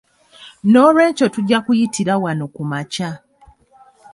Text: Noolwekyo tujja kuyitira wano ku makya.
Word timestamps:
Noolwekyo 0.63 1.25
tujja 1.33 1.57
kuyitira 1.65 2.13
wano 2.23 2.45
ku 2.55 2.63
makya. 2.71 3.09